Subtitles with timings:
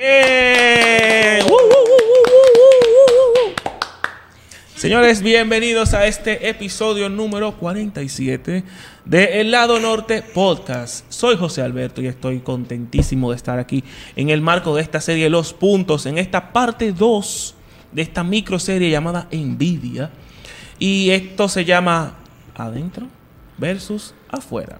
[0.00, 1.40] ¡Eh!
[4.76, 8.62] Señores, bienvenidos a este episodio número 47
[9.04, 11.04] de El Lado Norte Podcast.
[11.08, 13.82] Soy José Alberto y estoy contentísimo de estar aquí
[14.14, 17.56] en el marco de esta serie Los Puntos, en esta parte 2
[17.90, 20.12] de esta microserie llamada Envidia.
[20.78, 22.18] Y esto se llama
[22.54, 23.08] Adentro
[23.56, 24.78] versus Afuera.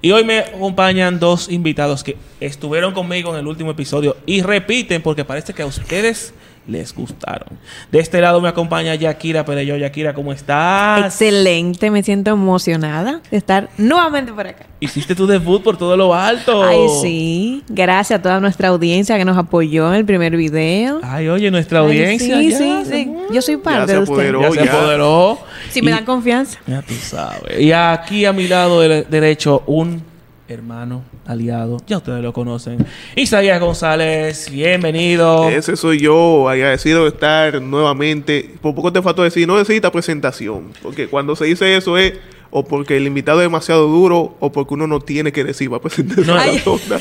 [0.00, 5.02] Y hoy me acompañan dos invitados que estuvieron conmigo en el último episodio y repiten
[5.02, 6.34] porque parece que a ustedes
[6.66, 7.48] les gustaron.
[7.90, 9.76] De este lado me acompaña Yakira Pereyó.
[9.76, 11.04] Yakira, ¿cómo estás?
[11.06, 14.66] Excelente, me siento emocionada de estar nuevamente por acá.
[14.80, 16.62] Hiciste tu debut por todo lo alto.
[16.62, 17.64] Ay, sí.
[17.68, 21.00] Gracias a toda nuestra audiencia que nos apoyó en el primer video.
[21.02, 22.38] Ay, oye, nuestra Ay, audiencia.
[22.38, 23.12] sí, ya sí, sí.
[23.32, 24.30] Yo soy parte de ustedes.
[24.30, 24.42] apoderó.
[24.54, 24.72] Ya se ya.
[24.78, 25.38] apoderó.
[25.70, 26.58] Si me dan confianza.
[26.66, 27.58] Ya tú sabes.
[27.60, 30.02] Y aquí a mi lado dere- derecho, un
[30.48, 31.78] hermano aliado.
[31.86, 32.84] Ya ustedes lo conocen.
[33.16, 35.48] Isaías González, bienvenido.
[35.48, 38.54] Ese soy yo, agradecido de estar nuevamente.
[38.60, 40.72] Por poco te faltó decir, no necesita presentación.
[40.82, 42.14] Porque cuando se dice eso es
[42.54, 45.80] o porque el invitado es demasiado duro o porque uno no tiene que decir para
[45.80, 46.52] presentar No, la.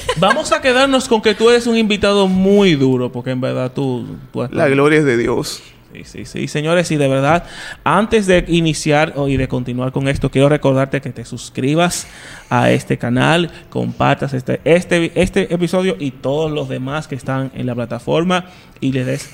[0.18, 4.06] Vamos a quedarnos con que tú eres un invitado muy duro, porque en verdad tú...
[4.32, 5.62] tú has- La gloria es de Dios.
[5.94, 6.48] Sí, sí, sí.
[6.48, 7.44] Señores, y de verdad,
[7.84, 12.08] antes de iniciar o- y de continuar con esto, quiero recordarte que te suscribas
[12.50, 17.66] a este canal, compartas este, este, este episodio y todos los demás que están en
[17.66, 18.46] la plataforma
[18.80, 19.30] y le des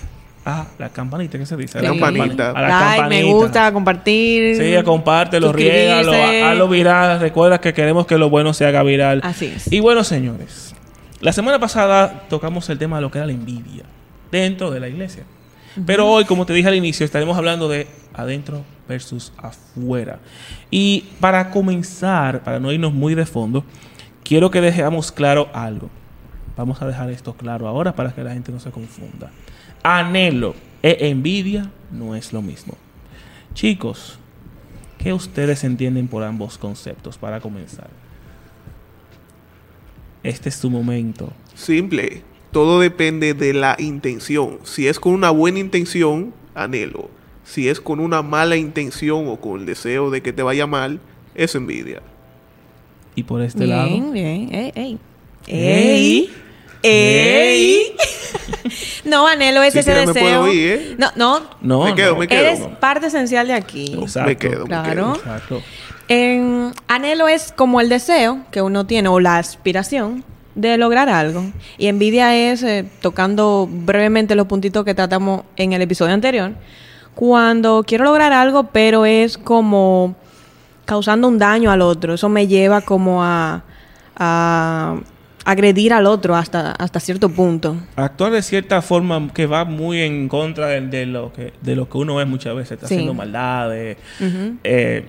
[0.45, 1.77] a la campanita, ¿qué se dice?
[1.77, 1.99] A la Sí.
[1.99, 2.51] Campanita.
[2.51, 3.33] A la Ay, me campanita.
[3.33, 4.55] gusta compartir.
[4.55, 7.19] Sí, compártelo, riégalo, hazlo viral.
[7.19, 9.19] Recuerda que queremos que lo bueno se haga viral.
[9.23, 9.71] Así es.
[9.71, 10.73] Y bueno, señores,
[11.19, 13.83] la semana pasada tocamos el tema de lo que era la envidia
[14.31, 15.23] dentro de la iglesia.
[15.85, 20.19] Pero hoy, como te dije al inicio, estaremos hablando de adentro versus afuera.
[20.71, 23.63] Y para comenzar, para no irnos muy de fondo,
[24.23, 25.89] quiero que dejemos claro algo.
[26.55, 29.31] Vamos a dejar esto claro ahora para que la gente no se confunda.
[29.83, 32.75] Anhelo e envidia no es lo mismo.
[33.53, 34.17] Chicos,
[34.97, 37.89] ¿qué ustedes entienden por ambos conceptos para comenzar?
[40.23, 41.31] Este es tu momento.
[41.53, 42.23] Simple.
[42.57, 44.57] Todo depende de la intención.
[44.63, 47.07] Si es con una buena intención, anhelo.
[47.43, 50.99] Si es con una mala intención o con el deseo de que te vaya mal,
[51.35, 52.01] es envidia.
[53.13, 54.11] Y por este bien, lado.
[54.11, 54.49] bien.
[54.55, 54.97] Ey, ey.
[55.45, 56.31] Ey.
[56.81, 57.95] Ey.
[59.05, 60.41] no, anhelo es Si ese quieres me deseo.
[60.41, 60.95] puedo ir, ¿eh?
[60.97, 61.41] No, no.
[61.61, 62.19] No, Me quedo, no.
[62.21, 62.39] me quedo.
[62.41, 62.79] Eres no.
[62.79, 63.93] parte esencial de aquí.
[64.01, 64.29] Exacto.
[64.29, 64.89] Me quedo, me Claro.
[64.93, 65.15] quedo.
[65.15, 65.61] Exacto.
[66.07, 70.23] En anhelo es como el deseo que uno tiene o la aspiración
[70.57, 71.43] de lograr algo.
[71.77, 76.51] Y envidia es, eh, tocando brevemente los puntitos que tratamos en el episodio anterior,
[77.15, 80.15] cuando quiero lograr algo, pero es como
[80.85, 82.13] causando un daño al otro.
[82.13, 83.63] Eso me lleva como a,
[84.15, 84.95] a
[85.45, 87.77] agredir al otro hasta, hasta cierto punto.
[87.95, 91.87] Actuar de cierta forma que va muy en contra de, de lo, que, de lo
[91.89, 92.73] que uno ve muchas veces.
[92.73, 92.95] Está Sí.
[92.95, 93.97] haciendo maldades,
[94.63, 95.05] eh,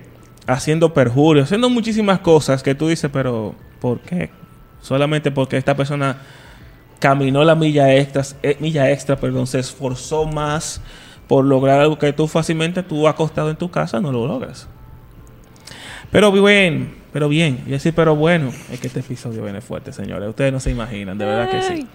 [0.47, 4.29] haciendo perjurio, haciendo muchísimas cosas que tú dices, pero ¿por qué?
[4.81, 6.17] Solamente porque esta persona
[6.99, 10.81] caminó la milla extra, eh, milla extra, perdón, se esforzó más
[11.27, 14.67] por lograr algo que tú fácilmente tú acostado en tu casa no lo logras.
[16.11, 20.27] Pero bien, pero bien, y decir, pero bueno, es que este episodio viene fuerte, señores.
[20.27, 21.87] Ustedes no se imaginan, de verdad que sí.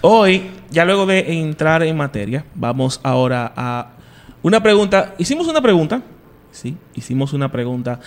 [0.00, 3.90] Hoy, ya luego de entrar en materia, vamos ahora a
[4.42, 5.14] una pregunta.
[5.18, 6.02] Hicimos una pregunta,
[6.50, 8.00] sí, hicimos una pregunta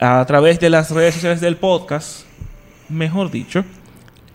[0.00, 2.24] a través de las redes sociales del podcast,
[2.90, 3.64] mejor dicho.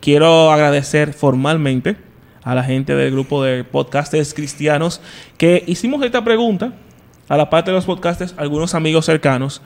[0.01, 1.97] Quiero agradecer formalmente
[2.43, 5.01] a la gente del grupo de podcasters cristianos
[5.37, 6.73] que hicimos esta pregunta
[7.27, 9.61] a la parte de los podcasters, algunos amigos cercanos,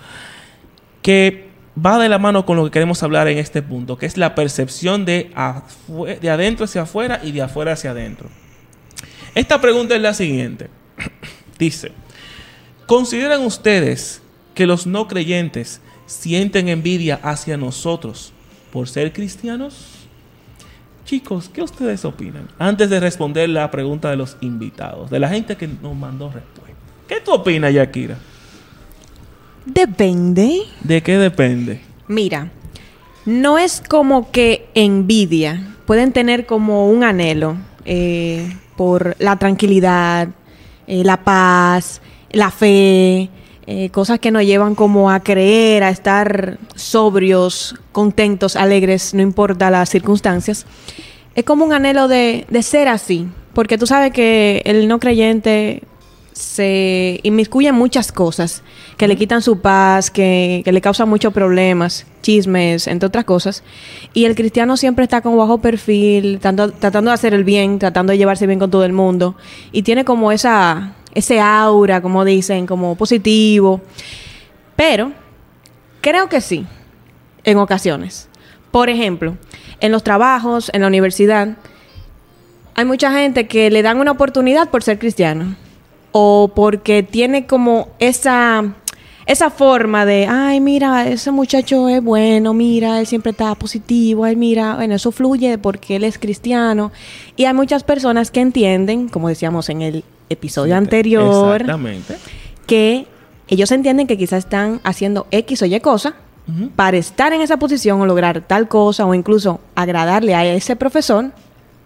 [1.02, 1.50] que
[1.86, 4.34] va de la mano con lo que queremos hablar en este punto, que es la
[4.34, 5.32] percepción de,
[6.22, 8.30] de adentro hacia afuera y de afuera hacia adentro.
[9.36, 10.70] Esta pregunta es la siguiente.
[11.60, 11.92] Dice,
[12.86, 14.22] ¿consideran ustedes
[14.56, 18.34] que los no creyentes sienten envidia hacia nosotros
[18.72, 20.08] por ser cristianos?
[21.06, 22.48] Chicos, ¿qué ustedes opinan?
[22.60, 26.76] Antes de responder la pregunta de los invitados, de la gente que nos mandó respuesta.
[27.08, 28.18] ¿Qué tú opinas, Yakira?
[29.66, 30.62] Depende.
[30.82, 31.82] ¿De qué depende?
[32.08, 32.52] Mira,
[33.26, 35.76] no es como que envidia.
[35.86, 40.30] Pueden tener como un anhelo eh, por la tranquilidad,
[40.86, 42.02] eh, la paz,
[42.32, 43.30] la fe,
[43.72, 49.70] eh, cosas que nos llevan como a creer, a estar sobrios, contentos, alegres, no importa
[49.70, 50.66] las circunstancias.
[51.36, 55.84] Es como un anhelo de, de ser así, porque tú sabes que el no creyente
[56.34, 58.64] se inmiscuye en muchas cosas
[58.98, 63.64] que le quitan su paz, que, que le causan muchos problemas, chismes, entre otras cosas.
[64.16, 68.18] Y el cristiano siempre está como bajo perfil, tratando de hacer el bien, tratando de
[68.18, 69.36] llevarse bien con todo el mundo.
[69.72, 73.82] Y tiene como esa, ese aura, como dicen, como positivo.
[74.76, 75.12] Pero
[76.02, 76.66] creo que sí,
[77.44, 78.30] en ocasiones.
[78.72, 79.38] Por ejemplo,
[79.80, 81.58] en los trabajos, en la universidad,
[82.76, 85.56] hay mucha gente que le dan una oportunidad por ser cristiano
[86.12, 88.76] o porque tiene como esa
[89.30, 94.36] esa forma de, ay, mira, ese muchacho es bueno, mira, él siempre está positivo, ay,
[94.36, 96.92] mira, bueno, eso fluye porque él es cristiano.
[97.36, 102.16] Y hay muchas personas que entienden, como decíamos en el episodio anterior, Exactamente.
[102.66, 103.08] que
[103.48, 106.16] ellos entienden que quizás están haciendo X o Y cosa
[106.76, 111.32] para estar en esa posición o lograr tal cosa o incluso agradarle a ese profesor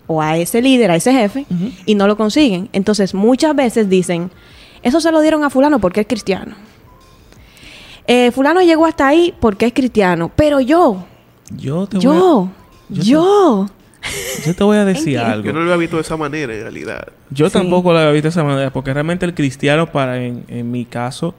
[0.08, 1.46] o a ese líder, a ese jefe,
[1.86, 2.70] y no lo consiguen.
[2.72, 4.32] Entonces muchas veces dicen,
[4.82, 6.56] eso se lo dieron a fulano porque es cristiano.
[8.08, 11.06] Eh, fulano llegó hasta ahí porque es cristiano, pero yo,
[11.58, 12.50] Yo te voy yo,
[12.90, 13.66] yo
[14.46, 15.46] yo te voy a decir algo.
[15.46, 17.08] Yo no lo había visto de esa manera en realidad.
[17.30, 17.54] Yo Sí.
[17.54, 20.86] tampoco lo había visto de esa manera, porque realmente el cristiano, para en, en mi
[20.86, 21.36] caso,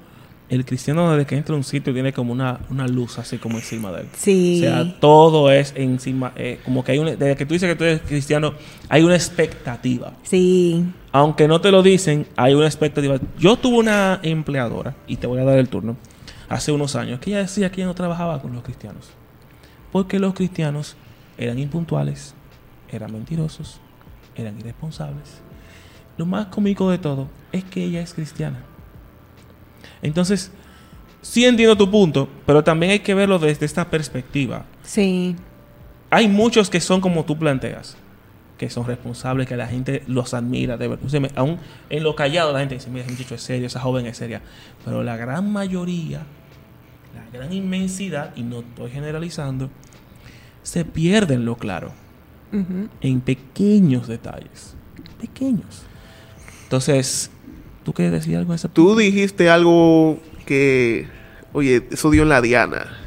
[0.48, 3.56] el cristiano desde que entra a un sitio tiene como una, una luz así como
[3.58, 4.06] encima de él.
[4.14, 7.68] sí, O sea, todo es encima, eh, como que hay una, desde que tú dices
[7.68, 8.52] que tú eres cristiano,
[8.88, 10.12] hay una expectativa.
[10.22, 13.18] sí, Aunque no te lo dicen, hay una expectativa.
[13.38, 15.96] Yo tuve una empleadora, y te voy a dar el turno,
[16.48, 19.08] hace unos años, que ella decía que ella no trabajaba con los cristianos.
[19.92, 20.96] Porque los cristianos
[21.38, 22.34] eran impuntuales,
[22.96, 23.80] eran mentirosos,
[24.36, 25.40] eran irresponsables.
[26.16, 28.62] Lo más cómico de todo es que ella es cristiana.
[30.02, 30.52] Entonces,
[31.22, 35.34] sí entiendo tu punto, pero también hay que verlo desde esta perspectiva sí,
[36.10, 37.96] hay muchos que son como tú planteas,
[38.56, 40.76] que son responsables, que la gente los admira.
[40.76, 41.04] De verdad.
[41.04, 41.58] O sea, aún
[41.90, 44.42] en lo callado la gente dice, mira, ese muchacho es serio, esa joven es seria.
[44.84, 46.22] Pero la gran mayoría,
[47.14, 49.70] la gran inmensidad, y no estoy generalizando,
[50.62, 51.92] se pierden lo claro
[53.00, 54.74] en pequeños detalles.
[55.20, 55.82] Pequeños.
[56.64, 57.30] Entonces,
[57.84, 61.06] ¿tú quieres decir algo de ese Tú dijiste algo que,
[61.52, 62.98] oye, eso dio en la Diana.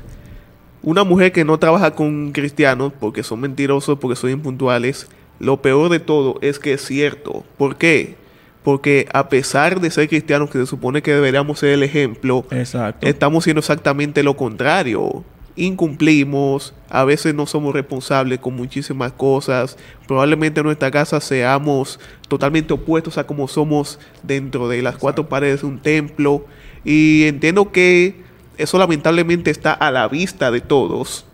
[0.82, 5.08] Una mujer que no trabaja con cristianos porque son mentirosos, porque son impuntuales,
[5.40, 7.44] lo peor de todo es que es cierto.
[7.58, 8.16] ¿Por qué?
[8.64, 13.08] Porque a pesar de ser cristianos, que se supone que deberíamos ser el ejemplo, Exacto.
[13.08, 15.24] estamos siendo exactamente lo contrario.
[15.58, 19.76] Incumplimos, a veces no somos responsables con muchísimas cosas.
[20.08, 25.62] Probablemente en nuestra casa seamos totalmente opuestos a como somos dentro de las cuatro paredes
[25.62, 26.46] de un templo.
[26.86, 28.22] Y entiendo que
[28.58, 31.26] eso lamentablemente está a la vista de todos.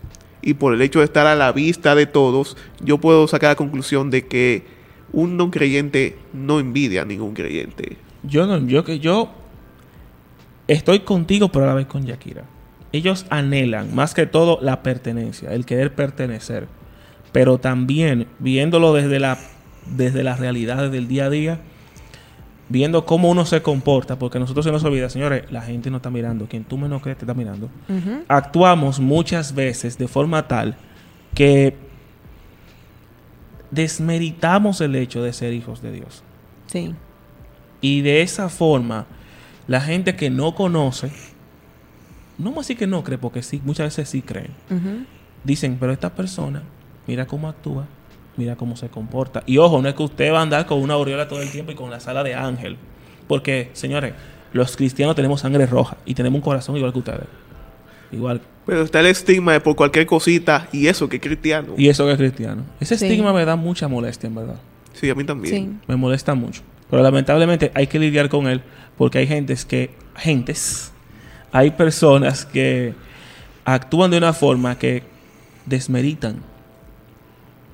[0.42, 3.56] Y por el hecho de estar a la vista de todos, yo puedo sacar la
[3.56, 4.64] conclusión de que
[5.12, 7.98] un no creyente no envidia a ningún creyente.
[8.24, 9.30] Yo no, yo que yo
[10.68, 12.46] estoy contigo, pero a la vez con Yakira.
[12.94, 16.68] Ellos anhelan más que todo la pertenencia, el querer pertenecer,
[17.34, 19.38] pero también viéndolo desde la
[19.86, 21.60] desde las realidades del día a día,
[22.70, 26.10] viendo cómo uno se comporta, porque nosotros se nos olvida, señores, la gente no está
[26.10, 27.70] mirando, quien tú menos crees te está mirando.
[28.28, 30.76] Actuamos muchas veces de forma tal
[31.36, 31.76] que
[33.72, 36.24] desmeritamos el hecho de ser hijos de Dios.
[36.68, 36.94] sí,
[37.82, 39.06] Y de esa forma,
[39.68, 41.12] la gente que no conoce,
[42.38, 44.52] no más así que no cree, porque sí, muchas veces sí creen.
[45.44, 46.64] Dicen, pero esta persona,
[47.08, 47.86] mira cómo actúa,
[48.38, 49.44] mira cómo se comporta.
[49.46, 51.72] Y ojo, no es que usted va a andar con una aureola todo el tiempo
[51.72, 52.78] y con la sala de ángel.
[53.28, 54.14] Porque, señores,
[54.54, 57.28] los cristianos tenemos sangre roja y tenemos un corazón igual que ustedes.
[58.12, 58.42] Igual.
[58.66, 61.74] Pero está el estigma de por cualquier cosita y eso que es cristiano.
[61.78, 62.64] Y eso que es cristiano.
[62.80, 63.06] Ese Sí.
[63.06, 64.56] estigma me da mucha molestia, en verdad.
[64.94, 65.54] Sí, a mí también.
[65.56, 66.62] sí, Me molesta mucho.
[66.90, 68.62] Pero lamentablemente hay que lidiar con él
[68.98, 70.93] porque hay gentes que, gentes,
[71.54, 72.94] hay personas que
[73.64, 75.04] actúan de una forma que
[75.66, 76.42] desmeritan.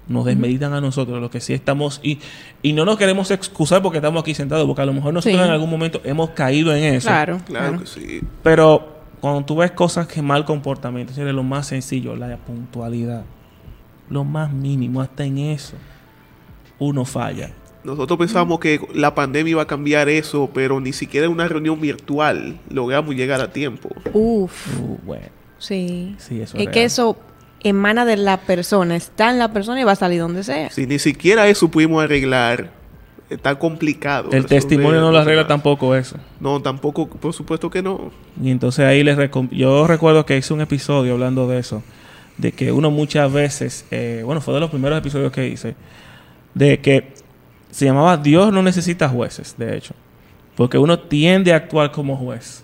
[0.08, 2.20] Nos desmeritan a nosotros, lo que sí estamos, y,
[2.64, 5.46] y no nos queremos excusar porque estamos aquí sentados, porque a lo mejor nosotros Sí.
[5.48, 7.08] en algún momento hemos caído en eso.
[7.08, 7.80] claro, Claro claro.
[7.82, 8.22] que sí.
[8.44, 13.24] Pero cuando tú ves cosas que mal comportamiento, señores, lo más sencillo, la puntualidad,
[14.10, 15.76] lo más mínimo, hasta en eso,
[16.80, 17.52] uno falla.
[17.84, 21.80] Nosotros pensamos que la pandemia iba a cambiar eso, pero ni siquiera en una reunión
[21.80, 23.90] virtual logramos llegar a tiempo.
[24.14, 25.26] Uf, Uh, bueno.
[25.58, 26.16] sí.
[26.18, 27.18] Sí, eso es es que eso
[27.62, 30.70] emana de la persona, está en la persona y va a salir donde sea.
[30.72, 32.70] Si ni siquiera eso pudimos arreglar,
[33.30, 34.30] está complicado.
[34.32, 36.18] El testimonio no lo arregla tampoco eso.
[36.40, 38.12] No, tampoco, por supuesto que no.
[38.42, 41.82] Y entonces ahí les recom- yo recuerdo que hice un episodio hablando de eso,
[42.38, 45.76] de que uno muchas veces, eh, bueno, fue de los primeros episodios que hice,
[46.54, 47.14] de que
[47.72, 49.94] se llamaba Dios no necesita jueces, de hecho.
[50.56, 52.64] Porque uno tiende a actuar como juez.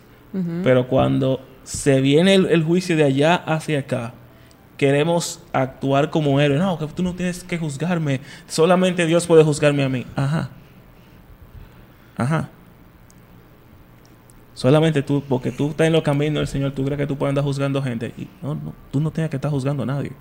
[0.64, 4.14] Pero cuando se viene el, el juicio de allá hacia acá,
[4.76, 6.58] queremos actuar como héroe.
[6.58, 8.20] No, que tú no tienes que juzgarme.
[8.48, 10.06] Solamente Dios puede juzgarme a mí.
[10.16, 10.50] Ajá.
[12.18, 12.50] Ajá.
[14.54, 17.32] Solamente tú, porque tú estás en los caminos del Señor, tú crees que tú puedes
[17.32, 18.14] andar juzgando gente.
[18.18, 20.12] Y no, no, tú no tienes que estar juzgando a nadie.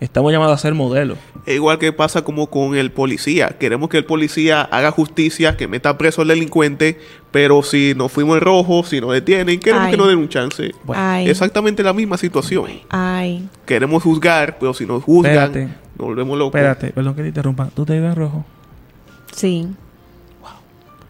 [0.00, 1.16] Estamos llamados a ser modelos.
[1.46, 3.56] Es igual que pasa como con el policía.
[3.58, 6.98] Queremos que el policía haga justicia, que meta preso al delincuente,
[7.30, 9.90] pero si nos fuimos en rojo, si nos detienen, queremos Ay.
[9.92, 10.72] que nos den un chance.
[10.84, 11.28] Bueno, Ay.
[11.28, 12.66] Exactamente la misma situación.
[12.90, 13.48] Ay.
[13.66, 15.64] Queremos juzgar, pero si nos juzgan, Espérate.
[15.96, 16.54] nos volvemos locos.
[16.60, 17.70] Espérate, perdón que te interrumpa.
[17.74, 18.44] ¿Tú te ibas en rojo?
[19.32, 19.66] Sí.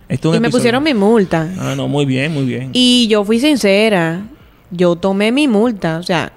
[0.09, 1.49] Esto es un Y me episodio- pusieron mi multa.
[1.59, 2.71] Ah, no, muy bien, muy bien.
[2.75, 4.23] Y yo fui sincera.
[4.71, 5.97] Yo tomé mi multa.
[5.99, 6.33] O sea,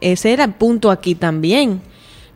[0.00, 1.80] ese era el punto aquí también.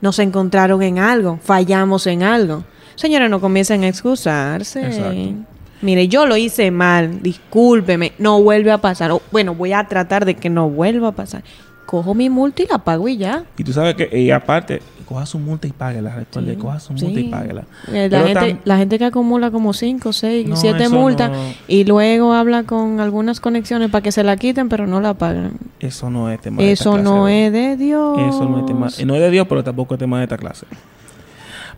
[0.01, 1.39] Nos encontraron en algo.
[1.43, 2.65] Fallamos en algo.
[2.95, 4.87] Señora, no comiencen a excusarse.
[4.87, 5.47] Exacto.
[5.83, 7.23] Mire, yo lo hice mal.
[7.23, 8.13] Discúlpeme.
[8.19, 9.11] No vuelve a pasar.
[9.11, 11.43] O, bueno, voy a tratar de que no vuelva a pasar.
[11.87, 13.45] Cojo mi multa y la pago y ya.
[13.57, 16.15] Y tú sabes que, y aparte, coja su multa y páguela.
[16.15, 17.05] Recuerde, Sí, coja su sí.
[17.05, 17.65] multa y páguela.
[17.93, 21.37] Eh, La gente, la gente que acumula como 5, 6, No, 7 eso multas no.
[21.67, 25.55] y luego habla con algunas conexiones para que se la quiten, pero no la pagan.
[25.81, 28.19] Eso no es tema de esta Eso clase, no es de Dios.
[28.21, 30.67] Eso no es tema, no es de Dios, pero tampoco es tema de esta clase.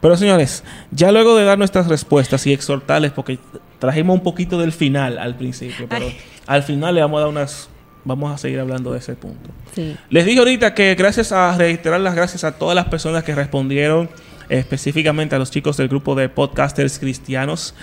[0.03, 3.39] Pero señores, ya luego de dar nuestras respuestas y exhortarles, porque
[3.79, 6.17] trajimos un poquito del final al principio, pero Ay.
[6.47, 7.69] al final le vamos a dar unas,
[8.05, 9.51] vamos a seguir hablando de ese punto.
[9.75, 9.97] Sí.
[10.11, 14.11] Les dije ahorita que gracias a reiterar las gracias a todas las personas que respondieron,
[14.49, 17.75] específicamente a los chicos del grupo de podcasters cristianos,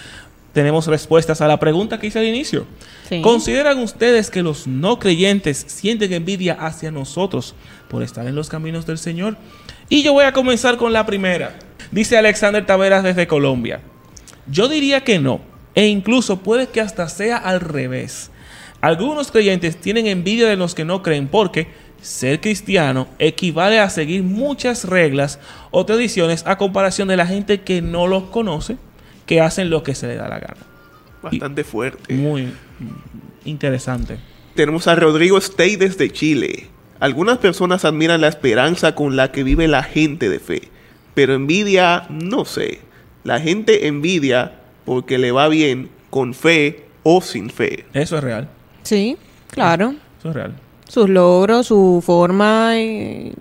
[0.53, 2.65] tenemos respuestas a la pregunta que hice al inicio.
[3.07, 3.21] Sí.
[3.21, 7.55] ¿Consideran ustedes que los no creyentes sienten envidia hacia nosotros
[7.87, 9.37] por estar en los caminos del Señor?
[9.89, 11.57] Y yo voy a comenzar con la primera.
[11.91, 13.81] Dice Alexander Taveras desde Colombia.
[14.47, 15.41] Yo diría que no.
[15.75, 18.31] E incluso puede que hasta sea al revés.
[18.81, 21.67] Algunos creyentes tienen envidia de los que no creen porque
[22.01, 25.39] ser cristiano equivale a seguir muchas reglas
[25.71, 28.77] o tradiciones a comparación de la gente que no los conoce,
[29.25, 30.57] que hacen lo que se les da la gana.
[31.21, 32.13] Bastante fuerte.
[32.13, 32.47] Muy
[33.43, 34.17] interesante.
[34.55, 36.67] Tenemos a Rodrigo Stey desde Chile.
[37.01, 40.61] Algunas personas admiran la esperanza con la que vive la gente de fe,
[41.13, 42.79] pero envidia, no sé.
[43.23, 44.53] La gente envidia
[44.85, 47.85] porque le va bien con fe o sin fe.
[47.93, 48.49] Eso es real.
[48.89, 49.17] Sí,
[49.51, 49.93] claro.
[50.19, 50.53] Eso es real.
[50.87, 53.33] Sus logros, su forma y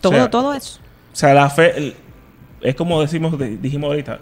[0.00, 0.80] todo, O sea, todo eso.
[1.12, 1.94] O sea, la fe el-
[2.62, 4.18] es como decimos, de- dijimos ahorita.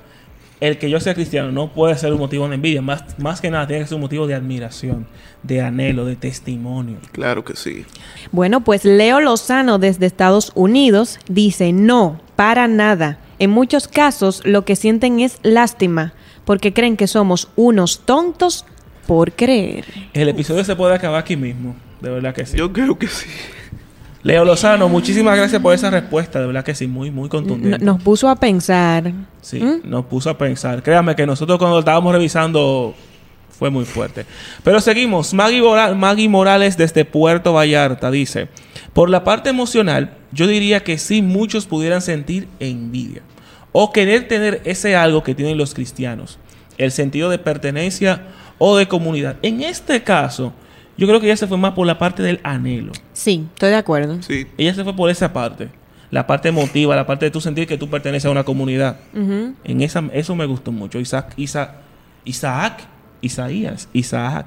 [0.58, 2.80] El que yo sea cristiano no puede ser un motivo de envidia.
[2.82, 5.06] Más, más que nada tiene que ser un motivo de admiración,
[5.42, 6.96] de anhelo, de testimonio.
[7.12, 7.84] Claro que sí.
[8.32, 13.18] Bueno, pues Leo Lozano desde Estados Unidos dice, no, para nada.
[13.38, 16.14] En muchos casos lo que sienten es lástima,
[16.46, 18.64] porque creen que somos unos tontos
[19.06, 19.84] por creer.
[20.12, 21.76] El episodio se puede acabar aquí mismo.
[22.00, 22.56] De verdad que sí.
[22.56, 23.26] Yo creo que sí.
[24.22, 26.40] Leo Lozano, muchísimas gracias por esa respuesta.
[26.40, 27.84] De verdad que sí, muy, muy contundente.
[27.84, 29.12] Nos puso a pensar.
[29.40, 29.88] Sí, ¿Mm?
[29.88, 30.82] nos puso a pensar.
[30.82, 32.94] Créame que nosotros cuando estábamos revisando
[33.56, 34.26] fue muy fuerte.
[34.64, 35.32] Pero seguimos.
[35.32, 35.62] Maggie,
[35.94, 38.48] Maggie Morales desde Puerto Vallarta dice,
[38.92, 43.22] por la parte emocional, yo diría que sí muchos pudieran sentir envidia
[43.72, 46.38] o querer tener ese algo que tienen los cristianos,
[46.78, 48.22] el sentido de pertenencia
[48.58, 49.36] o de comunidad.
[49.42, 50.52] En este caso,
[50.96, 52.92] yo creo que ella se fue más por la parte del anhelo.
[53.12, 54.22] Sí, estoy de acuerdo.
[54.22, 54.46] Sí.
[54.56, 55.68] Ella se fue por esa parte.
[56.10, 58.98] La parte emotiva, la parte de tú sentir que tú perteneces a una comunidad.
[59.12, 60.98] En esa, eso me gustó mucho.
[61.00, 61.74] Isaac, Isa-
[62.24, 62.84] Isaac,
[63.20, 64.46] Isaías, Isaac.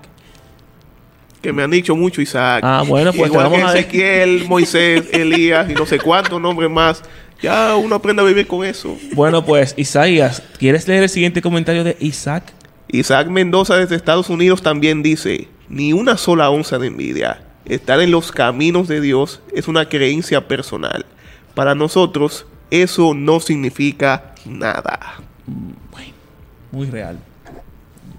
[1.42, 2.62] Que me han dicho mucho Isaac.
[2.66, 3.78] Ah, bueno, pues Igual vamos que a ver.
[3.78, 7.02] Ezequiel, Moisés, Elías y no sé cuántos nombres más.
[7.42, 8.98] Ya uno aprende a vivir con eso.
[9.14, 12.52] Bueno, pues Isaías, ¿quieres leer el siguiente comentario de Isaac?
[12.92, 17.44] Isaac Mendoza desde Estados Unidos también dice, ni una sola onza de envidia.
[17.66, 21.06] Estar en los caminos de Dios es una creencia personal.
[21.54, 25.18] Para nosotros eso no significa nada.
[25.92, 26.14] Bueno,
[26.72, 27.20] muy real.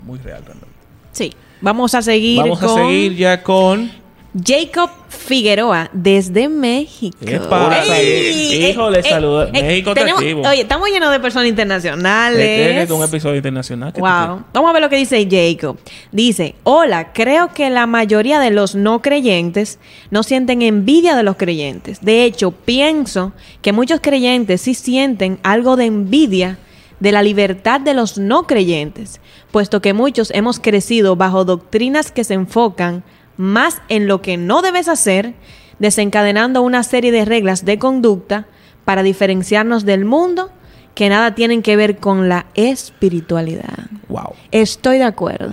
[0.04, 0.68] Muy real realmente.
[1.12, 1.32] Sí.
[1.60, 3.90] Vamos a seguir Vamos a seguir ya con.
[4.32, 7.18] Jacob Figueroa desde México.
[7.24, 7.98] ¿Qué pasa?
[7.98, 8.70] ¡Ey!
[8.70, 9.50] Híjole, saludos.
[9.52, 10.42] México te tenemos- activo.
[10.48, 12.38] Oye, estamos llenos de personas internacionales.
[12.38, 13.92] Este es un episodio internacional.
[13.96, 14.44] Wow.
[14.52, 15.78] Vamos a ver lo que dice Jacob.
[16.12, 19.78] Dice, hola, creo que la mayoría de los no creyentes
[20.10, 22.00] no sienten envidia de los creyentes.
[22.00, 23.32] De hecho, pienso
[23.62, 26.58] que muchos creyentes sí sienten algo de envidia
[27.00, 29.20] de la libertad de los no creyentes,
[29.50, 33.02] puesto que muchos hemos crecido bajo doctrinas que se enfocan
[33.40, 35.34] más en lo que no debes hacer,
[35.78, 38.46] desencadenando una serie de reglas de conducta
[38.84, 40.50] para diferenciarnos del mundo
[40.94, 43.86] que nada tienen que ver con la espiritualidad.
[44.08, 44.34] Wow.
[44.50, 45.52] Estoy de acuerdo.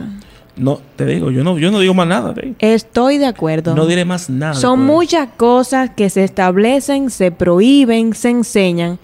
[0.58, 2.34] No, te digo, yo no, yo no digo más nada.
[2.34, 2.56] de.
[2.60, 3.76] Estoy de acuerdo.
[3.76, 4.56] No diré más nada.
[4.56, 4.88] Son pues.
[4.88, 9.00] muchas cosas que se establecen, se prohíben, se enseñan,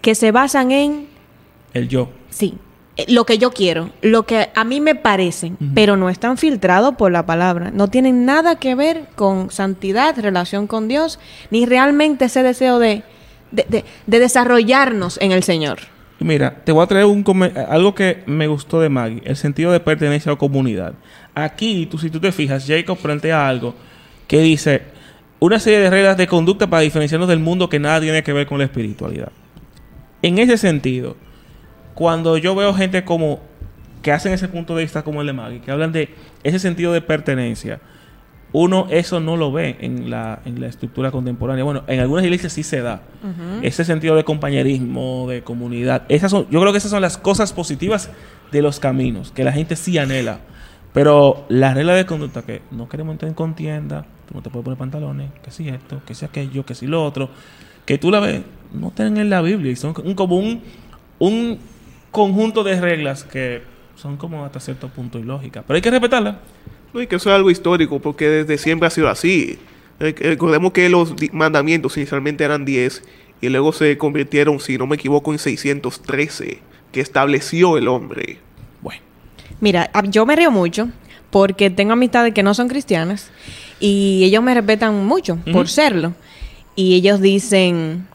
[0.00, 1.06] que se basan en,
[1.72, 2.10] El yo.
[2.30, 2.54] sí,
[3.08, 7.10] lo que yo quiero, lo que a mí me parecen, pero no están filtrados por
[7.10, 7.70] la palabra.
[7.72, 11.18] No tienen nada que ver con santidad, relación con Dios,
[11.50, 13.02] ni realmente ese deseo de,
[13.50, 15.78] de, de- de desarrollarnos en el Señor.
[16.18, 17.24] Mira, te voy a traer un
[17.68, 20.92] algo que me gustó de Maggie, el sentido de pertenencia o comunidad.
[21.34, 23.74] Aquí, tú, si tú te fijas, Jacob plantea algo
[24.28, 24.82] que dice
[25.40, 28.46] una serie de reglas de conducta para diferenciarnos del mundo que nada tiene que ver
[28.46, 29.32] con la espiritualidad.
[30.20, 31.16] En ese sentido,
[31.94, 33.40] cuando yo veo gente como
[34.02, 36.08] que hacen ese punto de vista como el de Maggie, que hablan de
[36.42, 37.80] ese sentido de pertenencia,
[38.54, 41.64] uno eso no lo ve en la, en la estructura contemporánea.
[41.64, 43.00] Bueno, en algunas iglesias sí se da.
[43.62, 46.02] Ese sentido de compañerismo, de comunidad.
[46.08, 48.10] Esas son, yo creo que esas son las cosas positivas
[48.50, 50.40] de los caminos, que la gente sí anhela.
[50.92, 54.64] Pero la regla de conducta que no queremos entrar en contienda, tú no te puedes
[54.64, 57.30] poner pantalones, que si esto, que si aquello, que si lo otro,
[57.86, 58.42] que tú la ves,
[58.74, 60.60] no están en la Biblia y son un- como un,
[61.18, 61.58] un
[62.12, 63.62] conjunto de reglas que
[63.96, 65.64] son como hasta cierto punto ilógicas.
[65.66, 66.36] Pero hay que respetarlas.
[66.92, 69.58] No, y que eso es algo histórico, porque desde siempre ha sido así.
[69.98, 73.02] Eh, Recordemos que los mandamientos inicialmente eran 10
[73.40, 76.58] y luego se convirtieron, si no me equivoco, en 613,
[76.92, 78.38] que estableció el hombre.
[78.82, 79.00] Bueno.
[79.60, 80.88] Mira, yo me río mucho
[81.30, 83.30] porque tengo amistades que no son cristianas
[83.80, 86.12] y ellos me respetan mucho por serlo.
[86.76, 88.06] Y ellos dicen,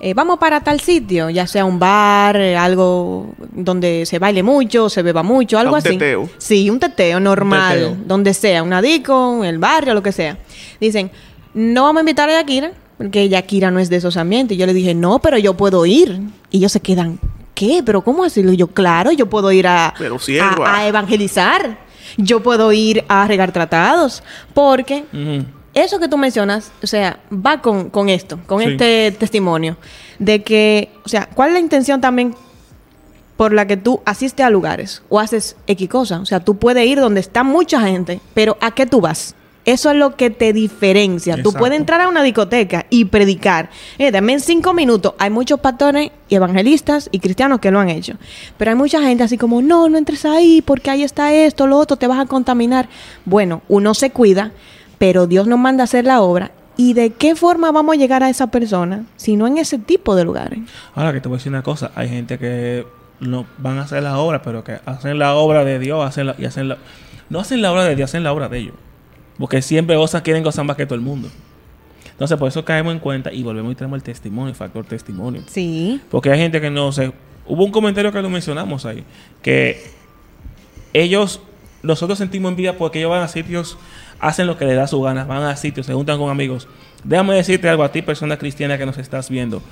[0.00, 5.02] eh, vamos para tal sitio, ya sea un bar, algo donde se baile mucho, se
[5.02, 5.90] beba mucho, algo un así.
[5.90, 6.28] teteo.
[6.38, 7.96] Sí, un teteo normal, teteo.
[8.06, 10.38] donde sea, una disco, en el barrio, lo que sea.
[10.80, 11.10] Dicen,
[11.54, 14.56] no vamos a invitar a Yakira, porque Yakira no es de esos ambientes.
[14.56, 16.20] Y yo le dije, no, pero yo puedo ir.
[16.50, 17.18] Y ellos se quedan,
[17.54, 17.82] ¿qué?
[17.84, 18.44] ¿Pero cómo así?
[18.56, 21.78] Yo, claro, yo puedo ir a, Pero a, a evangelizar.
[22.16, 24.22] Yo puedo ir a regar tratados.
[24.54, 25.04] Porque.
[25.74, 28.70] Eso que tú mencionas, o sea, va con, con esto, con Sí.
[28.70, 29.76] este testimonio.
[30.18, 32.34] De que, o sea, ¿cuál es la intención también
[33.36, 36.20] por la que tú asistes a lugares o haces X cosa?
[36.20, 39.34] O sea, tú puedes ir donde está mucha gente, pero ¿a qué tú vas?
[39.64, 41.42] Eso es lo que te diferencia.
[41.42, 43.68] Tú puedes entrar a una discoteca y predicar.
[43.98, 45.12] Eh, en cinco minutos.
[45.18, 48.14] Hay muchos pastores y evangelistas y cristianos que lo han hecho.
[48.56, 51.76] Pero hay mucha gente así como, no, no entres ahí porque ahí está esto, lo
[51.76, 52.88] otro, te vas a contaminar.
[53.26, 54.52] Bueno, uno se cuida,
[54.98, 56.50] pero Dios nos manda a hacer la obra.
[56.76, 60.14] ¿Y de qué forma vamos a llegar a esa persona si no en ese tipo
[60.14, 60.60] de lugares?
[60.94, 62.86] Ahora que te voy a decir una cosa, hay gente que
[63.20, 66.36] no van a hacer la obra, pero que hacen la obra de Dios, hacen la-
[66.38, 66.78] y hacen la,
[67.30, 68.74] no hacen la obra de Dios, hacen la obra de ellos.
[69.38, 71.28] Porque siempre gozan, quieren gozar más que todo el mundo.
[72.10, 75.42] Entonces, por eso caemos en cuenta y volvemos y tenemos el testimonio, el factor testimonio.
[75.46, 76.00] Sí.
[76.10, 77.12] Porque hay gente que no sé.
[77.46, 79.04] Hubo un comentario que lo mencionamos ahí.
[79.42, 79.80] Que
[80.92, 81.40] ellos,
[81.82, 83.78] nosotros sentimos envidia porque ellos van a sitios,
[84.20, 86.66] hacen lo que les da su gana, van a sitios, se juntan con amigos.
[87.04, 89.62] Déjame decirte algo a ti, persona cristiana que nos estás viendo.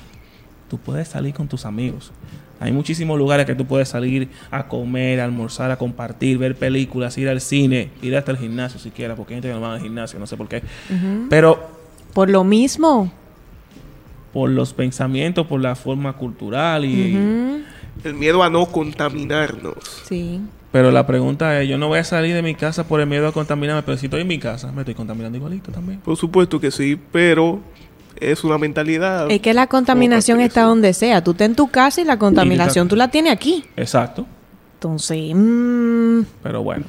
[0.68, 2.12] Tú puedes salir con tus amigos.
[2.58, 7.18] Hay muchísimos lugares que tú puedes salir a comer, a almorzar, a compartir, ver películas,
[7.18, 9.74] ir al cine, ir hasta el gimnasio si quieres, porque hay gente que no va
[9.74, 10.62] al gimnasio, no sé por qué.
[11.28, 11.68] Pero
[12.14, 13.12] Por lo mismo.
[14.32, 17.64] por los pensamientos, por la forma cultural y...
[18.04, 20.02] El miedo a no contaminarnos.
[20.06, 20.40] Sí.
[20.72, 23.28] Pero la pregunta es, yo no voy a salir de mi casa por el miedo
[23.28, 26.00] a contaminarme, pero si estoy en mi casa, me estoy contaminando igualito también.
[26.00, 27.60] Por supuesto que sí, pero
[28.20, 29.30] es una mentalidad.
[29.30, 31.22] Es que la contaminación está donde sea.
[31.22, 33.64] Tú estás en tu casa y la contaminación tú la tienes aquí.
[33.76, 34.26] Exacto.
[34.74, 36.84] Entonces, mm, Pero bueno.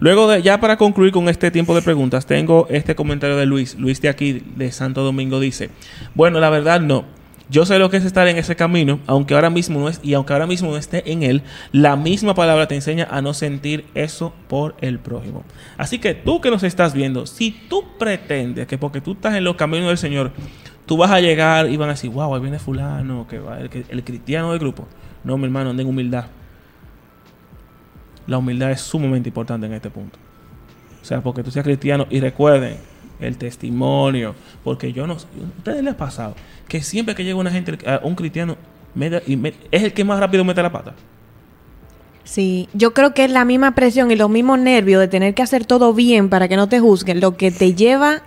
[0.00, 3.76] Luego, de, ya para concluir con este tiempo de preguntas, tengo este comentario de Luis.
[3.78, 5.70] Luis de aquí, de Santo Domingo, dice:
[6.14, 7.04] Bueno, la verdad no.
[7.50, 10.14] Yo sé lo que es estar en ese camino, aunque ahora mismo no es, y
[10.14, 13.84] aunque ahora mismo no esté en él, la misma palabra te enseña a no sentir
[13.94, 15.44] eso por el prójimo.
[15.76, 19.44] Así que tú que nos estás viendo, si tú pretendes que porque tú estás en
[19.44, 20.32] los caminos del Señor,
[20.86, 23.70] tú vas a llegar y van a decir, wow, ahí viene fulano, que va, el,
[23.88, 24.88] el cristiano del grupo.
[25.22, 26.26] No, mi hermano, anda en humildad.
[28.26, 30.18] La humildad es sumamente importante en este punto.
[31.02, 32.78] O sea, porque tú seas cristiano y recuerden
[33.20, 36.34] el testimonio, porque yo no sé, ¿a ustedes les ha pasado
[36.68, 38.56] que siempre que llega una gente, un cristiano,
[39.70, 40.94] es el que más rápido mete la pata.
[42.24, 42.68] sí.
[42.72, 45.64] Yo creo que es la misma presión y los mismos nervios de tener que hacer
[45.66, 48.22] todo bien para que no te juzguen lo que te lleva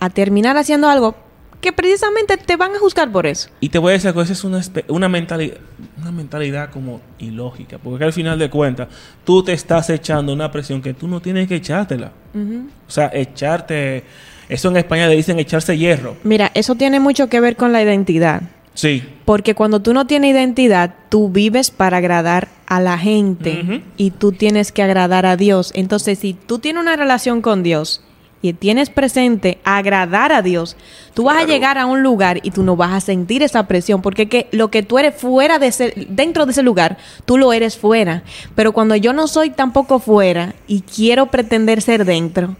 [0.00, 1.14] a terminar haciendo algo
[1.60, 3.48] que precisamente te van a juzgar por eso.
[3.60, 5.56] Y te voy a decir que esa es una, una, mentalidad,
[6.00, 8.88] una mentalidad como ilógica, porque al final de cuentas
[9.24, 12.12] tú te estás echando una presión que tú no tienes que echártela.
[12.34, 14.04] O sea, echarte,
[14.48, 16.16] eso en España le dicen echarse hierro.
[16.22, 18.42] Mira, eso tiene mucho que ver con la identidad.
[18.74, 24.12] Sí, Porque cuando tú no tienes identidad, tú vives para agradar a la gente y
[24.12, 25.72] tú tienes que agradar a Dios.
[25.74, 28.04] Entonces, si tú tienes una relación con Dios
[28.40, 30.76] y tienes presente agradar a Dios,
[31.14, 34.00] tú vas a llegar a un lugar y tú no vas a sentir esa presión,
[34.00, 37.52] porque que lo que tú eres fuera de ese, dentro de ese lugar, tú lo
[37.52, 38.22] eres fuera.
[38.54, 42.56] Pero cuando yo no soy tampoco fuera y quiero pretender ser dentro,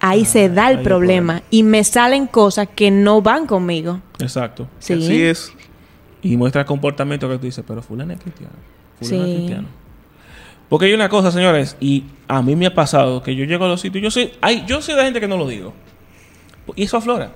[0.00, 4.00] ahí se da ahí el el problema y me salen cosas que no van conmigo.
[4.18, 4.66] Exacto.
[4.78, 4.94] Sí.
[4.94, 5.52] Así es.
[6.22, 8.54] Y muestra comportamiento que tú dices, pero fulano es cristiano.
[9.00, 9.68] Fulano es cristiano.
[10.68, 13.68] Porque hay una cosa, señores, y a mí me ha pasado que yo llego a
[13.68, 15.72] los sitios, yo soy, ay, yo soy de gente que no lo digo.
[16.76, 17.30] Y eso aflora.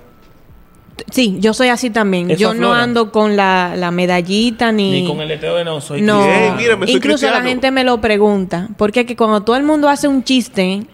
[1.11, 2.31] Sí, yo soy así también.
[2.31, 5.03] Eso yo no ando con la, la medallita ni...
[5.03, 6.27] Ni con el letrero de no soy No.
[6.27, 8.69] Bien, mira, me soy incluso la gente me lo pregunta.
[8.77, 10.87] Porque es que cuando todo el mundo hace un chiste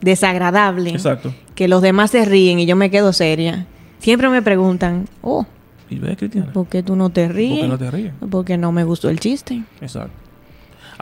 [0.00, 1.34] desagradable, Exacto.
[1.56, 3.66] que los demás se ríen y yo me quedo seria,
[3.98, 5.46] siempre me preguntan, oh,
[5.90, 6.52] Y cristiano.
[6.52, 7.58] ¿por qué tú no te ríes?
[7.58, 8.12] ¿Por qué no te ríes?
[8.30, 9.62] Porque no me gustó el chiste.
[9.80, 10.23] Exacto.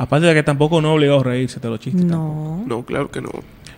[0.02, 2.08] Aparte de que tampoco no obligado a reírse de los chistes.
[2.08, 2.64] tampoco.
[2.66, 2.78] No.
[2.78, 3.30] No, claro que no.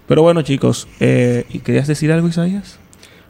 [0.08, 2.78] Pero bueno, chicos, eh, ¿y ¿querías decir algo, Isaías?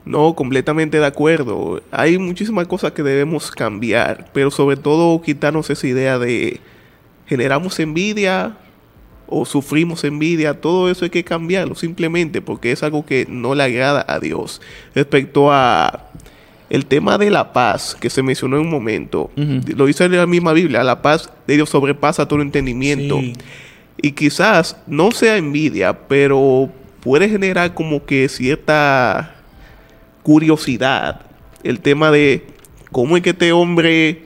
[0.05, 1.83] No, completamente de acuerdo.
[1.91, 6.61] Hay muchísimas cosas que debemos cambiar, pero sobre todo quitarnos esa idea de
[7.27, 8.59] generamos envidia
[9.27, 13.65] o sufrimos envidia, todo eso hay que cambiarlo simplemente porque es algo que no le
[13.65, 14.61] agrada a Dios.
[14.95, 16.11] Respecto a
[16.75, 20.53] el tema de la paz que se mencionó en un momento, lo dice la misma
[20.53, 23.21] Biblia, la paz de Dios sobrepasa todo entendimiento.
[23.21, 23.35] Sí.
[24.03, 26.69] Y quizás no sea envidia, pero
[27.01, 29.37] puede generar como que cierta
[30.25, 31.21] curiosidad
[31.63, 32.45] el tema de
[32.91, 34.25] cómo es que este hombre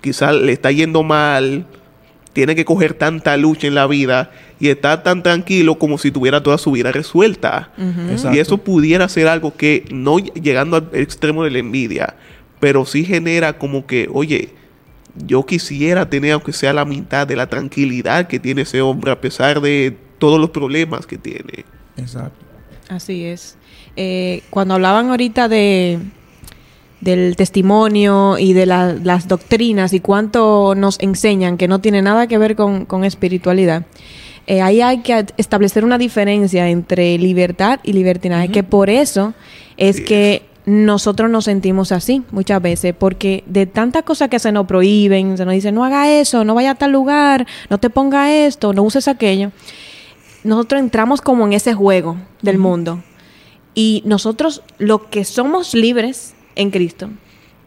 [0.00, 1.64] quizás le está yendo mal,
[2.32, 6.42] tiene que coger tanta lucha en la vida y está tan tranquilo como si tuviera
[6.42, 7.70] toda su vida resuelta.
[8.34, 12.14] Y eso pudiera ser algo que no ll- llegando al extremo de la envidia,
[12.60, 14.50] pero sí genera como que, oye,
[15.26, 19.20] yo quisiera tener aunque sea la mitad de la tranquilidad que tiene ese hombre a
[19.20, 21.64] pesar de todos los problemas que tiene.
[21.96, 22.44] Exacto.
[22.88, 23.56] Así es.
[23.96, 25.98] Eh, cuando hablaban ahorita de
[27.00, 32.26] del testimonio y de la- las doctrinas y cuánto nos enseñan que no tiene nada
[32.26, 33.86] que ver con, con espiritualidad,
[34.48, 39.34] eh, ahí hay que establecer una diferencia entre libertad y libertinaje, que por eso
[39.76, 44.52] es Sí que nosotros nos sentimos así muchas veces, porque de tantas cosas que se
[44.52, 47.88] nos prohíben, se nos dice no haga eso, no vaya a tal lugar, no te
[47.88, 49.52] ponga esto, no uses aquello
[50.44, 53.02] nosotros entramos como en ese juego del mundo.
[53.74, 57.10] Y nosotros, lo que somos libres en Cristo,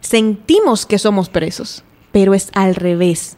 [0.02, 3.38] sentimos que somos presos, pero es al revés.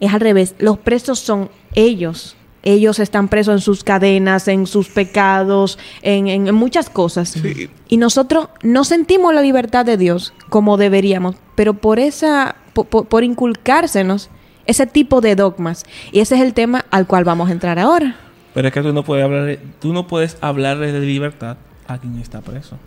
[0.00, 0.54] Es al revés.
[0.58, 2.36] Los presos son ellos.
[2.64, 7.30] Ellos están presos en sus cadenas, en sus pecados, en, en- en muchas cosas.
[7.30, 7.68] Sí.
[7.88, 13.04] Y nosotros no sentimos la libertad de Dios como deberíamos, pero por esa, po- po-
[13.04, 14.30] por, inculcársenos
[14.66, 15.84] ese tipo de dogmas.
[16.12, 18.14] Y ese es el tema al cual vamos a entrar ahora.
[18.54, 21.56] Pero es que tú no puedes hablar, tú no puedes hablarle de libertad
[21.88, 22.78] a quien está preso.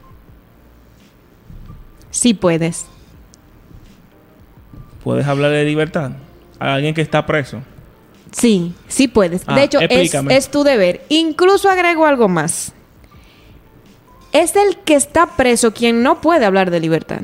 [2.12, 2.86] Sí puedes.
[5.04, 6.12] Puedes hablarle de libertad
[6.60, 7.62] a alguien que está preso.
[8.36, 9.44] Sí, sí puedes.
[9.48, 11.06] Ah, de hecho, es, tu deber.
[11.08, 12.74] Incluso agrego algo más.
[14.34, 17.22] Es el que está preso quien no puede hablar de libertad.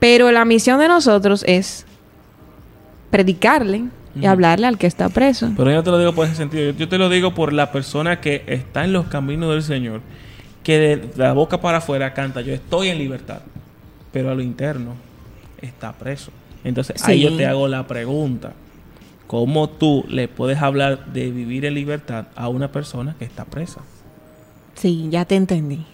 [0.00, 1.86] Pero la misión de nosotros es
[3.12, 3.84] predicarle
[4.20, 5.52] y hablarle al que está preso.
[5.56, 6.72] Pero yo no te lo digo por ese sentido.
[6.72, 10.00] Yo, yo te lo digo por la persona que está en los caminos del Señor,
[10.64, 13.42] que de la boca para afuera canta, yo estoy en libertad,
[14.10, 14.96] pero a lo interno
[15.60, 16.32] está preso.
[16.64, 18.54] Entonces ahí yo te hago la pregunta.
[19.32, 23.80] ¿Cómo tú le puedes hablar de vivir en libertad a una persona que está presa?
[24.74, 25.86] Sí, ya te entendí.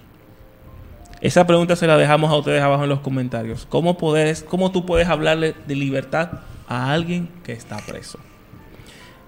[1.20, 3.64] Esa pregunta se la dejamos a ustedes abajo en los comentarios.
[3.68, 6.31] ¿Cómo, puedes, cómo tú puedes hablarle de libertad
[6.66, 8.18] a alguien que está preso?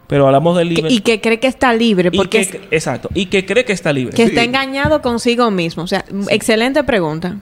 [0.09, 0.91] Pero hablamos de libertad.
[0.91, 3.11] y que cree que está libre, porque es- exacto.
[3.15, 4.17] Y que cree que está libre.
[4.17, 4.31] que Sí.
[4.31, 5.85] está engañado consigo mismo.
[5.85, 7.37] O sea, excelente pregunta.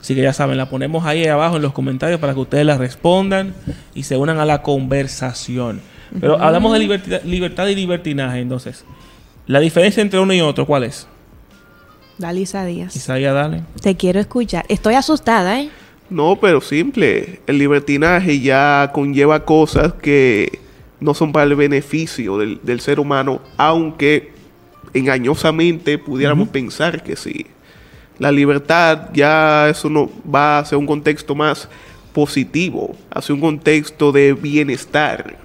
[0.00, 2.76] Así que ya saben, la ponemos ahí abajo en los comentarios para que ustedes la
[2.78, 3.54] respondan
[3.94, 5.80] y se unan a la conversación.
[6.18, 8.40] Pero hablamos de libertad, libertad y libertinaje.
[8.40, 8.84] Entonces,
[9.46, 11.06] la diferencia entre uno y otro, ¿cuál es?
[12.18, 12.94] Dalisa Díaz.
[12.96, 13.62] Isaías, dale.
[13.80, 14.64] Te quiero escuchar.
[14.68, 15.70] Estoy asustada, ¿eh?
[16.10, 17.40] No, pero simple.
[17.46, 20.58] El libertinaje ya conlleva cosas que
[20.98, 24.32] no son para el beneficio del, del ser humano, aunque
[24.92, 27.46] engañosamente pudiéramos pensar que sí.
[28.18, 31.68] La libertad ya eso no va hacia un contexto más
[32.12, 35.36] positivo, hacia un contexto de bienestar.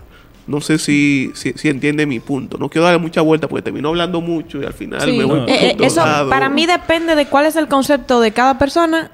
[0.47, 2.57] No sé si, si, si entiende mi punto.
[2.59, 5.17] No quiero darle mucha vuelta porque termino hablando mucho y al final Sí.
[5.17, 5.47] me voy No.
[5.47, 6.29] Eh, eh, eso lado.
[6.29, 9.09] para mí depende de cuál es el concepto de cada persona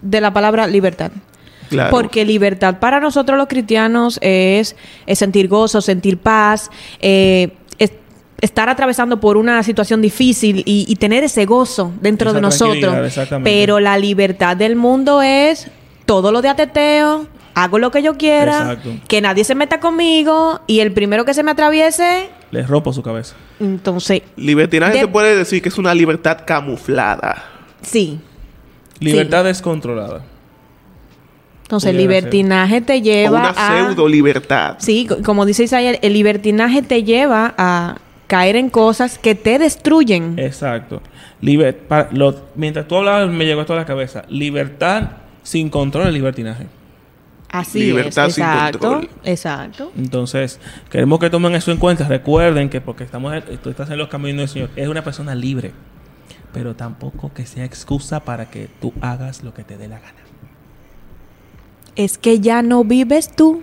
[0.00, 1.12] de la palabra libertad.
[1.68, 1.90] Claro.
[1.90, 6.68] Porque libertad para nosotros los cristianos es, es sentir gozo, sentir paz,
[7.00, 7.92] eh, es-
[8.40, 12.94] estar atravesando por una situación difícil y, y tener ese gozo dentro Esa de nosotros.
[13.44, 15.68] Pero la libertad del mundo es
[16.06, 18.90] todo lo de ateteo, hago lo que yo quiera, Exacto.
[19.08, 23.02] que nadie se meta conmigo y el primero que se me atraviese, Les rompo su
[23.02, 23.34] cabeza.
[23.60, 27.44] entonces, Libertinaje De- se puede decir que es una libertad camuflada.
[27.82, 28.20] sí.
[29.00, 30.22] Libertad descontrolada.
[31.62, 33.86] Entonces, el libertinaje te O lleva una a...
[33.86, 34.76] pseudo libertad.
[34.78, 37.96] Sí, co- como dice Isaías, el libertinaje te lleva a
[38.28, 40.38] caer en cosas que te destruyen.
[40.38, 41.02] Exacto.
[41.40, 44.22] Liber- pa- lo- mientras tú hablabas, me llegó esto a la cabeza.
[44.28, 45.10] Libertad
[45.42, 46.66] sin control es libertinaje.
[47.52, 48.34] Así libertad es.
[48.34, 48.78] sin Exacto.
[48.78, 49.10] control.
[49.24, 49.92] Exacto.
[49.96, 50.58] Entonces,
[50.90, 52.08] queremos que tomen eso en cuenta.
[52.08, 55.72] Recuerden que porque estamos tú estás en los caminos del Señor, es una persona libre.
[56.52, 60.18] Pero tampoco que sea excusa para que tú hagas lo que te dé la gana.
[61.94, 63.62] Es que ya no vives tú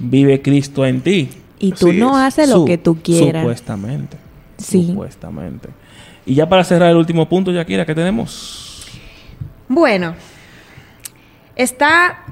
[0.00, 1.28] Vive Cristo en ti.
[1.58, 2.24] y tú Así no es.
[2.34, 3.42] haces lo Su- que tú quieras.
[3.42, 4.16] Supuestamente.
[4.58, 4.86] Sí.
[4.88, 5.68] Supuestamente.
[6.26, 8.84] Y ya para cerrar el último punto, Yakira, ¿qué tenemos?
[9.68, 10.14] Bueno,
[11.56, 12.24] está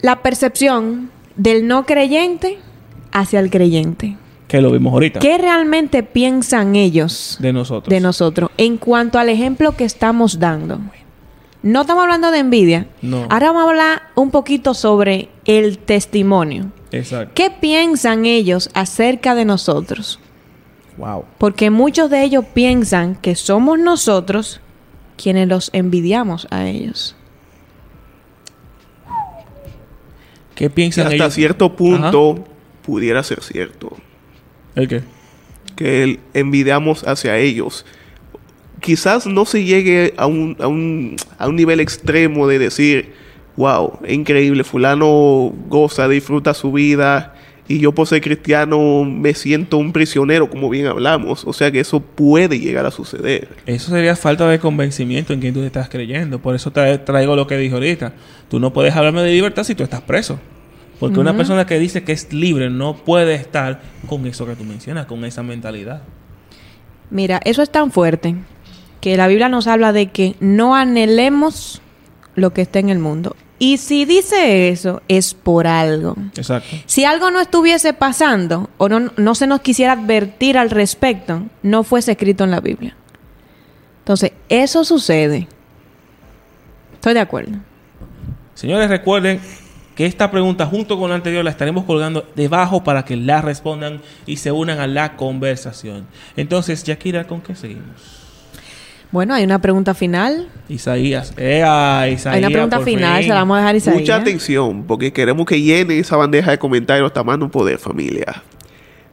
[0.00, 2.58] la percepción del no creyente
[3.12, 4.16] hacia el creyente.
[4.46, 5.20] Que lo vimos ahorita.
[5.20, 7.90] ¿Qué realmente piensan ellos De nosotros.
[7.90, 10.80] de nosotros en cuanto al ejemplo que estamos dando?
[11.62, 12.86] No estamos hablando de envidia.
[13.02, 13.26] No.
[13.28, 16.70] Ahora vamos a hablar un poquito sobre el testimonio.
[16.92, 17.32] Exacto.
[17.34, 20.18] ¿Qué piensan ellos acerca de nosotros?
[20.96, 21.24] Wow.
[21.36, 24.60] Porque muchos de ellos piensan que somos nosotros
[25.16, 27.16] quienes los envidiamos a ellos.
[30.58, 31.34] ¿Qué Que piensan hasta ellos?
[31.34, 32.44] cierto punto
[32.84, 33.96] pudiera ser cierto.
[34.74, 35.02] ¿El qué?
[35.76, 37.86] Que el- envidiamos hacia ellos.
[38.80, 43.12] Quizás no se llegue a un, a un, a un nivel extremo de decir,
[43.56, 47.34] wow, increíble, fulano goza, disfruta su vida
[47.68, 51.44] y yo por ser cristiano me siento un prisionero, como bien hablamos.
[51.46, 53.48] O sea que eso puede llegar a suceder.
[53.66, 56.38] Eso sería falta de convencimiento en quien tú estás creyendo.
[56.38, 58.14] Por eso tra- traigo lo que dije ahorita.
[58.48, 60.40] Tú no puedes hablarme de libertad si tú estás preso.
[60.98, 64.64] Porque una persona que dice que es libre no puede estar con eso que tú
[64.64, 66.02] mencionas, con esa mentalidad.
[67.10, 68.34] Mira, eso es tan fuerte
[69.00, 71.80] que la Biblia nos habla de que no anhelemos
[72.34, 73.36] lo que está en el mundo.
[73.58, 76.16] Y si dice eso, es por algo.
[76.36, 76.76] Exacto.
[76.86, 81.82] Si algo no estuviese pasando o no, no se nos quisiera advertir al respecto, no
[81.82, 82.96] fuese escrito en la Biblia.
[84.00, 85.48] Entonces, eso sucede.
[86.94, 87.58] Estoy de acuerdo.
[88.54, 89.40] Señores, recuerden
[89.94, 94.00] que esta pregunta junto con la anterior la estaremos colgando debajo para que la respondan
[94.26, 96.06] y se unan a la conversación.
[96.36, 98.27] Entonces, Yakira, ¿con qué seguimos?
[99.10, 100.48] Bueno, hay una pregunta final.
[100.68, 101.32] Isaías.
[101.38, 102.26] ¡Ea, Isaías!
[102.26, 103.28] hay una pregunta final, fin.
[103.28, 104.00] se la vamos a dejar a Isaías.
[104.00, 108.42] Mucha atención, porque queremos que llene esa bandeja de comentarios tomando poder, familia.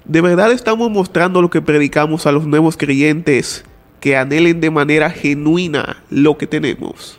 [0.03, 3.63] ¿De verdad estamos mostrando lo que predicamos a los nuevos creyentes
[4.01, 7.17] que anhelen de manera genuina lo que tenemos?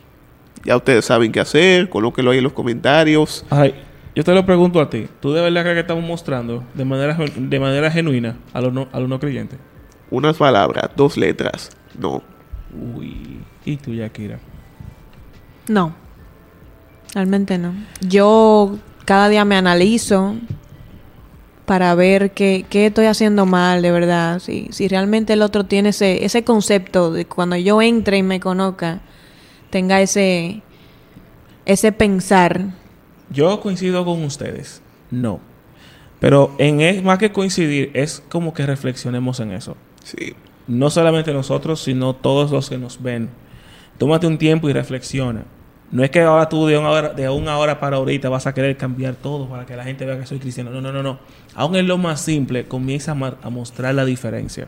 [0.64, 3.44] Ya ustedes saben qué hacer, colóquenlo ahí en los comentarios.
[3.50, 3.74] Ay,
[4.14, 5.08] yo te lo pregunto a ti.
[5.20, 8.88] ¿Tú de verdad crees que estamos mostrando de manera, de manera genuina a los no,
[8.92, 9.58] a los no creyentes?
[10.10, 11.70] Unas palabras, dos letras.
[11.98, 12.22] No.
[12.72, 13.40] Uy.
[13.64, 14.38] ¿Y tú, Yakira?
[15.68, 15.94] No,
[17.14, 17.74] realmente no.
[18.00, 20.36] Yo cada día me analizo
[21.64, 24.38] para ver qué, qué estoy haciendo mal, de verdad.
[24.38, 28.40] Si, si realmente el otro tiene ese, ese concepto de cuando yo entre y me
[28.40, 29.00] conozca,
[29.70, 30.62] tenga ese,
[31.64, 32.66] ese pensar.
[33.30, 34.80] Yo coincido con ustedes.
[35.10, 35.40] No.
[36.20, 39.76] Pero en es más que coincidir, es como que reflexionemos en eso.
[40.04, 40.34] Sí.
[40.66, 43.30] No solamente nosotros, sino todos los que nos ven.
[43.98, 45.44] Tómate un tiempo y reflexiona.
[45.90, 48.54] No es que ahora tú de una hora, de una hora para ahorita vas a
[48.54, 50.70] querer cambiar todo para que la gente vea que soy cristiano.
[50.70, 51.18] No, no, no, no.
[51.54, 54.66] Aún en lo más simple, comienza a, mostrar la diferencia.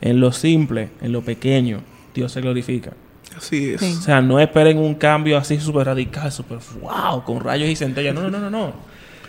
[0.00, 1.80] En lo simple, en lo pequeño,
[2.12, 2.92] Dios se glorifica.
[3.36, 3.80] Así es.
[3.80, 3.96] Sí.
[3.98, 8.14] O sea, no esperen un cambio así súper radical, súper wow, con rayos y centellas.
[8.14, 8.72] No, no, no, no, no.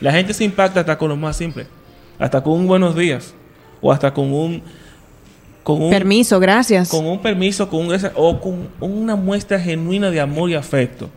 [0.01, 1.67] La gente se impacta hasta con lo más simple.
[2.17, 3.33] Hasta con un buenos días.
[3.81, 4.63] O hasta con un...
[5.67, 6.87] Con un Permiso, gracias.
[6.87, 11.09] con un permiso, con un o con una muestra genuina de amor y afecto,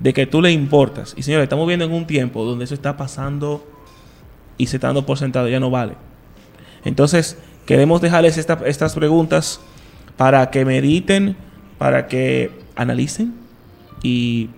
[0.00, 1.12] de que tú le importas.
[1.14, 3.62] Y señores, estamos viendo en un tiempo donde eso está pasando
[4.56, 5.92] y se está dando por sentado, ya no vale.
[6.86, 9.60] Entonces, queremos dejarles esta- estas preguntas
[10.16, 11.36] para que mediten,
[11.76, 13.34] para que analicen
[14.02, 14.48] y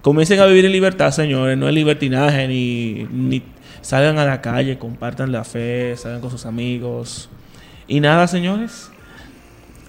[0.00, 3.42] comiencen a vivir en libertad, señores, no en libertinaje, ni, ni
[3.80, 7.28] salgan a la calle, compartan la fe, salgan con sus amigos.
[7.88, 8.90] Y nada, señores,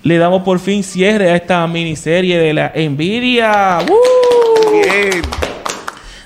[0.04, 3.80] le damos por fin cierre a esta miniserie de la envidia.
[4.72, 5.22] Bien.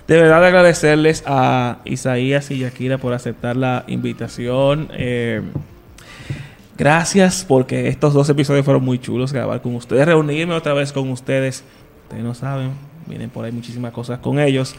[0.07, 4.89] De verdad agradecerles a Isaías y Yakira por aceptar la invitación.
[4.91, 5.41] Eh,
[6.77, 11.09] gracias porque estos dos episodios fueron muy chulos grabar con ustedes, reunirme otra vez con
[11.09, 11.63] ustedes.
[12.03, 12.71] Ustedes no saben,
[13.07, 14.75] vienen por ahí muchísimas cosas con ellos.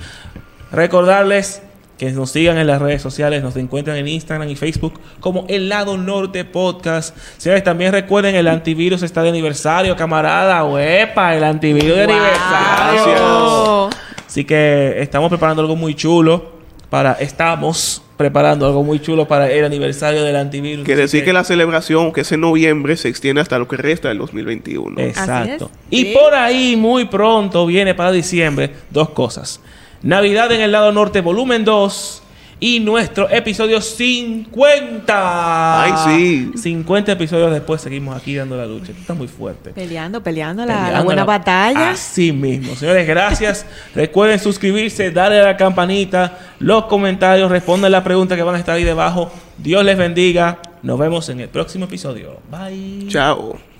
[0.71, 1.63] Recordarles
[1.99, 5.69] que nos sigan en las redes sociales, nos encuentran en Instagram y Facebook como El
[5.69, 7.17] Lado Norte Podcast.
[7.39, 10.65] Señores, también recuerden, el antivirus está de aniversario, camarada.
[10.65, 11.37] ¡Huepa!
[11.37, 12.15] El antivirus de Wow.
[12.17, 13.91] aniversario.
[14.27, 16.53] Así que estamos preparando algo muy chulo
[16.91, 17.13] para...
[17.15, 20.85] Estamos preparando algo muy chulo para el aniversario del antivirus.
[20.85, 24.09] Quiere decir que la celebración, que es en noviembre, se extiende hasta lo que resta
[24.09, 25.01] del 2021.
[25.01, 25.71] Exacto.
[25.91, 26.15] Y Sí.
[26.15, 29.61] por ahí, muy pronto, viene para diciembre dos cosas.
[30.03, 32.19] Navidad en el lado norte, volumen 2.
[32.61, 35.83] Y nuestro episodio 50.
[35.83, 36.59] Ay, sí.
[36.59, 38.93] 50 episodios después seguimos aquí dando la lucha.
[38.93, 39.71] Esto está muy fuerte.
[39.71, 41.91] Peleando, peleando la, buena la- batalla.
[41.91, 42.77] Así mismo.
[42.77, 43.67] Señores, gracias.
[43.97, 48.77] Recuerden suscribirse, darle a la campanita, los comentarios, respondan las preguntas que van a estar
[48.77, 49.33] ahí debajo.
[49.59, 50.61] Dios les bendiga.
[50.85, 52.39] Nos vemos en el próximo episodio.
[52.49, 53.09] Bye.
[53.09, 53.72] Chao.